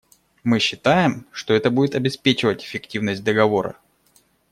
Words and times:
Мы 0.43 0.57
считаем, 0.57 1.27
что 1.31 1.53
это 1.53 1.69
будет 1.69 1.93
обеспечивать 1.93 2.63
эффективность 2.63 3.23
Договора. 3.23 3.75